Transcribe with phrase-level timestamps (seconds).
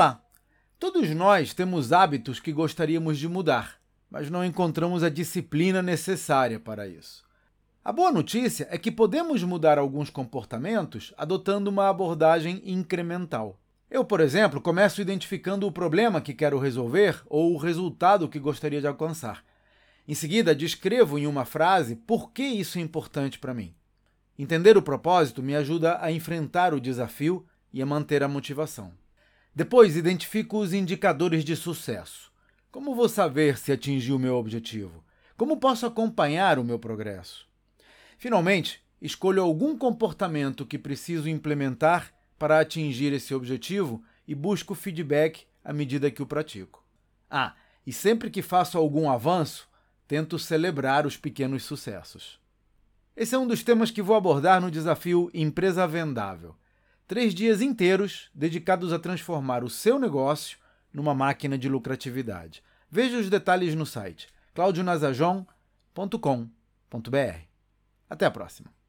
[0.00, 0.24] Olá!
[0.78, 3.76] Todos nós temos hábitos que gostaríamos de mudar,
[4.10, 7.22] mas não encontramos a disciplina necessária para isso.
[7.84, 13.60] A boa notícia é que podemos mudar alguns comportamentos adotando uma abordagem incremental.
[13.90, 18.80] Eu, por exemplo, começo identificando o problema que quero resolver ou o resultado que gostaria
[18.80, 19.44] de alcançar.
[20.08, 23.74] Em seguida, descrevo em uma frase por que isso é importante para mim.
[24.38, 28.98] Entender o propósito me ajuda a enfrentar o desafio e a manter a motivação.
[29.60, 32.32] Depois, identifico os indicadores de sucesso.
[32.70, 35.04] Como vou saber se atingi o meu objetivo?
[35.36, 37.46] Como posso acompanhar o meu progresso?
[38.16, 45.74] Finalmente, escolho algum comportamento que preciso implementar para atingir esse objetivo e busco feedback à
[45.74, 46.82] medida que o pratico.
[47.30, 47.54] Ah,
[47.86, 49.68] e sempre que faço algum avanço,
[50.08, 52.40] tento celebrar os pequenos sucessos.
[53.14, 56.56] Esse é um dos temas que vou abordar no desafio Empresa Vendável.
[57.10, 60.58] Três dias inteiros dedicados a transformar o seu negócio
[60.92, 62.62] numa máquina de lucratividade.
[62.88, 67.40] Veja os detalhes no site claudionazajon.com.br.
[68.08, 68.79] Até a próxima!